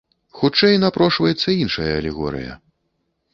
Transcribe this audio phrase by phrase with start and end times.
[0.37, 2.57] Хутчэй напрошваецца іншая алегорыя.